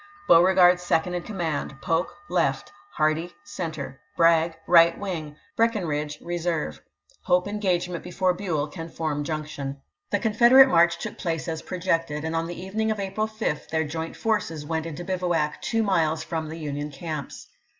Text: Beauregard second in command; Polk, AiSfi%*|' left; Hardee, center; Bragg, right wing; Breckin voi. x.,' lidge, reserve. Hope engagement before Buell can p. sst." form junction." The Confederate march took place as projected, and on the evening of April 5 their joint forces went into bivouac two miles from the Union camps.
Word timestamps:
Beauregard 0.25 0.79
second 0.79 1.13
in 1.13 1.21
command; 1.21 1.79
Polk, 1.79 2.07
AiSfi%*|' 2.07 2.17
left; 2.29 2.71
Hardee, 2.97 3.35
center; 3.43 4.01
Bragg, 4.17 4.55
right 4.65 4.97
wing; 4.97 5.35
Breckin 5.55 5.83
voi. 5.83 5.99
x.,' 5.99 6.15
lidge, 6.19 6.25
reserve. 6.25 6.81
Hope 7.25 7.47
engagement 7.47 8.03
before 8.03 8.33
Buell 8.33 8.65
can 8.67 8.87
p. 8.87 8.93
sst." 8.93 8.97
form 8.97 9.23
junction." 9.23 9.79
The 10.09 10.17
Confederate 10.17 10.69
march 10.69 10.97
took 10.97 11.19
place 11.19 11.47
as 11.47 11.61
projected, 11.61 12.23
and 12.25 12.35
on 12.35 12.47
the 12.47 12.59
evening 12.59 12.89
of 12.89 12.99
April 12.99 13.27
5 13.27 13.67
their 13.69 13.83
joint 13.83 14.15
forces 14.17 14.65
went 14.65 14.87
into 14.87 15.03
bivouac 15.03 15.61
two 15.61 15.83
miles 15.83 16.23
from 16.23 16.49
the 16.49 16.57
Union 16.57 16.89
camps. 16.89 17.45